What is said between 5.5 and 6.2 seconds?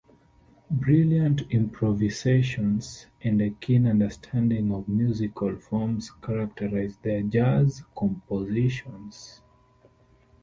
forms